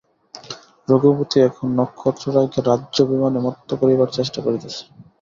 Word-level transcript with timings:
রঘুপতি 0.87 1.37
এখন 1.47 1.67
নক্ষত্ররায়কে 1.77 2.59
রাজ্যাভিমানে 2.61 3.39
মত্ত 3.45 3.69
করিবার 3.81 4.09
চেষ্টা 4.17 4.39
করিতেছেন। 4.45 4.87